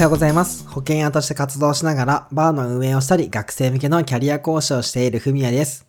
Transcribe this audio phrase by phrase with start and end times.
[0.00, 0.66] はようございます。
[0.66, 5.86] 保険屋として活動しながら、バーの運営をしたり、学生向けのキャリア講師をしているふみやです。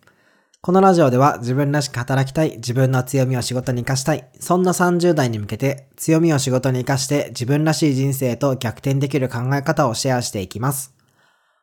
[0.60, 10.94] このラジオでは自分らしく働きたい、自分の強みを仕事に活かしたい、そんな30代に向けて強みを仕事に活かして自分らしい人生と逆転できる考え方をシェアしていきます。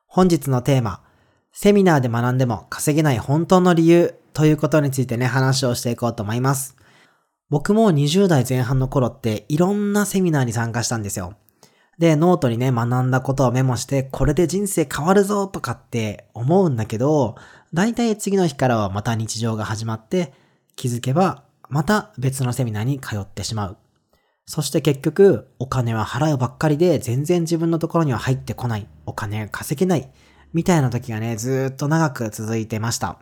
[0.08, 1.04] 本日のテーマ、
[1.54, 6.76] セミナーで学んでも稼げない本当の理由ということについてね、話をしていこうと思います。
[7.52, 11.36] 僕も20代前半の頃っていろんなセミナーに参加したんですよ。
[12.00, 17.36] で、ノートにね、学んだことをメモして、これで人生変わるぞとかって思うんだけど、
[17.74, 20.34] 大体次の日からはまた日常が始まって、
[20.78, 23.78] 気づけば、また別のセミナーに通ってしまう。
[24.46, 28.88] そして結局、お金は払うばっかりで、全然自分のところには入ってこない。
[29.06, 30.10] お金が稼げない。
[30.54, 33.20] みたいな時がね、ずっと長く続いてました。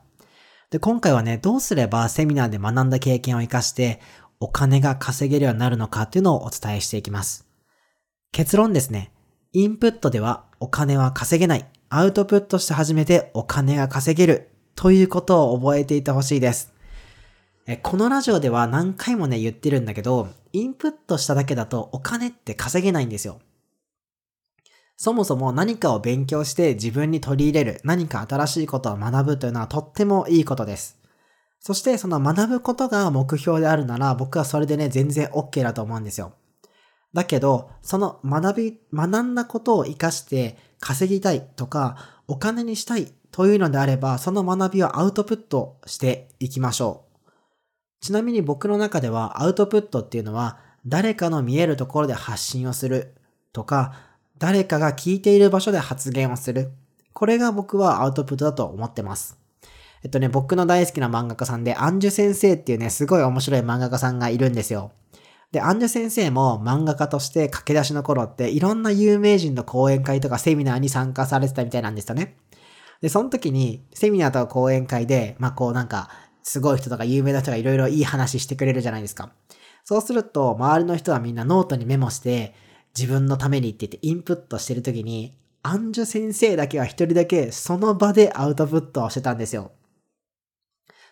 [0.69, 3.99] で、今回はね、どうすればセミナーで学んだ経験を活かして、
[4.39, 7.46] お金が稼げるようになるのかっていうのをお伝えしていきます。
[8.31, 9.11] 結論ですね。
[9.53, 11.65] インプットではお金は稼げない。
[11.89, 14.49] アウトプットして初めてお金が稼げる。
[14.75, 16.71] ということを覚えていてほしいです。
[17.81, 23.39] このラジオでは何回もね言ってるんだけど、インプットしただけだとお金って稼げないんですよ。
[24.95, 30.97] そもそも何かを勉強して自分に取り入れる、何か新しいことを学ぶというのはとってもいいことです。
[31.59, 36.33] そしてその学ぶことが目標であるなら僕はそれでね全然 OK だと思うんですよ。
[37.13, 47.31] だけど、その学び、学んだことを活かして稼ぎたいとかお金にしたいというのであればその学びをアウトプットしていきましょう。
[48.01, 53.15] ちなみに僕の中ではアウトプットっていうのは誰かの見えるところで発信をする
[53.53, 53.93] とか
[54.37, 56.71] 誰かが聞いている場所で発言をする。
[57.13, 59.37] これが僕はアウトプットだと思ってます。
[60.03, 64.91] えっとね、僕の大好きな漫画家さんで、アンジュ先生っていうね、すごい面白い漫画家さんがいるんですよ。
[65.51, 72.37] で、アンジュ先生も漫画家として駆け出しの頃っていろんな有名人の講演会とかセミナーに参加されてたみたいなんですよね。
[73.01, 76.09] で、その時にセミナーとか講演会で、まあこうなんか、
[76.43, 79.31] すごい人とか有名な人がいろいろいい話してくれるじゃないですか。
[79.83, 82.53] そうすると、周りの人はみんなノートにメモして、
[82.97, 89.71] 自分のためにって言ってインプットしてる時に、アンジュ先生だけは一人だけその場でアウトプットをしてたんですよ。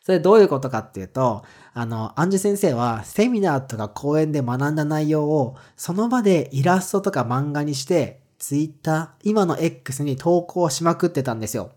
[0.05, 1.43] それどういうことかっていうと、
[1.73, 11.71] あの、アンジュ先生はセミナーとか講演で学んだ内容をその場でイラストとか漫画にして、ツイッター、今の X に投稿しまくってたんですよ。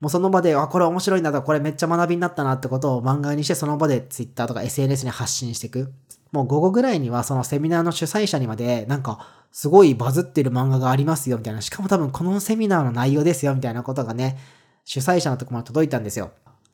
[0.00, 5.92] もうその場で、あ、これ面白いんだとか、これめっちゃ学びになったなってことを漫画にして、その場で Twitter とか SNS に発信していく。
[6.32, 11.60] もう午後ぐらいにはそのセミナーの主催者にまで、なんか、すごいバズってる漫画がありますよ、みたいな。
[11.60, 14.38] しかも多分このセミナーの内容ですよ、みたいなことがね、
[14.86, 16.30] 主催者のとこまで届いたんですよ。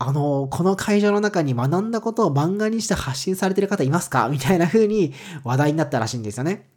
[0.07, 4.29] あの、この会場の中に学んだことを漫画にして発信されてる方いますか？
[4.29, 6.69] みたいな風に 話題になったらしいんですよね。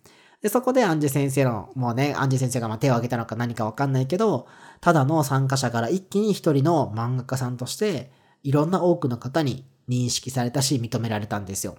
[0.41, 4.47] で、そこでアンジェ先生の、もうね、アンジェ先生がま手を挙げたのか何かわかんないけど、
[4.81, 8.11] ただの参加者から一気に一人の漫画家さんとして、
[8.43, 11.75] いろんな多くの方に認識されたし、認められたんですよ。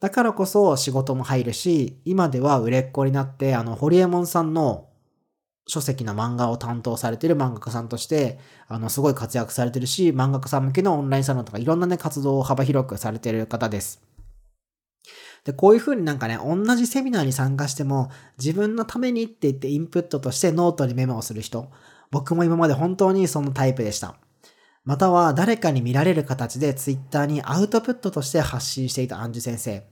[0.00, 4.85] だからこそ仕事も入るし、今では売れっ子になって、あの、ホリエモンさんの
[5.66, 8.38] 書籍の漫画を担当されてる漫画家さんとして、
[8.68, 14.00] あの、すごい活躍されてるし、漫画家さん向けのオンラインサロンとかいろんなね、活動を幅広くされてる方です。
[15.44, 21.70] で、こういう風になんかね、同じセミナーに参加しても、自分のためにって言ってインプットとしてノートにメモをする人、
[22.10, 24.16] 僕も今まで本当にそのタイプでした。
[24.84, 29.84] または誰かに見られる形で Twitter にアウトプットとして発信していたアンジュ先生。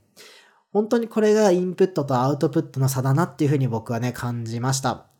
[0.72, 5.13] 本当にこれがインプットとアウトプットの差だなっていうふうに僕はね、感じました。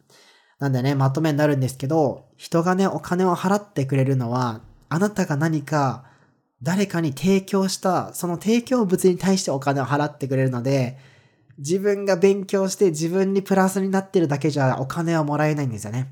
[0.59, 6.05] なんでね、まとめになるんですけど、人がね、お金を払ってくれるのは、あなたが何か
[6.65, 10.99] 誰かに提供した、その提供物に対してお金を払ってくれるので、
[11.59, 16.09] 自分が勉強して自分にプラスになってるだけじゃお金はもらえないんですよね。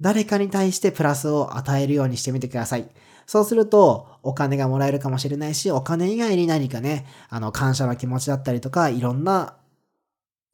[0.00, 2.88] 誰かに対してプラスを与えるようにしてみてください。
[3.26, 9.56] そうすると、お金がもらえるかもしれないし、お金以外に何かね、あの、感謝の気持ちだったりとか、いろんな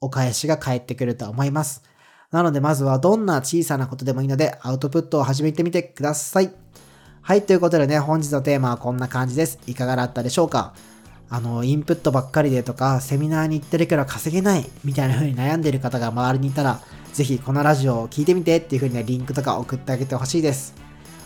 [0.01, 1.83] お返しが返ってくると思います。
[2.33, 6.51] なので、まずはどんな小さなことでもいいので、アウトプットを始めてみてください。
[7.21, 9.59] はい、ということでね、本日のテーマはこんな感じです。
[9.67, 10.75] いかがだったでしょうか？
[11.29, 16.81] あの、インプットばっかりでとか、セミナーに行ってるけど稼げないみたいな風に悩んでる方が周りにいたら、
[17.13, 20.75] ぜひこのラジオを聴いてみてっていう風にね、リンクとか送ってあげてほしいです。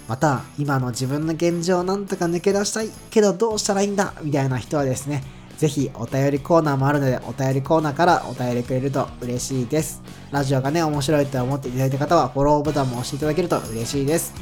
[0.08, 5.23] また、今の自分の現状をなんとか抜け出したいけどどうしたらいいんだみたいな人はですね、
[5.56, 10.03] ぜひお便りコーナーもあるので、お便りコーナーからお便りくれると嬉しいです。
[10.31, 14.35] ラジオがね、面白いと思っていただいた方は、フォローボタンも押していただけると嬉しいです。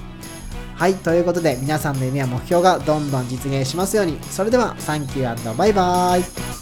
[0.75, 4.19] はい、ということで皆さんの夢や目標がどんどん実現しますように。
[4.31, 6.53] それでは、サンキューバイバーイ。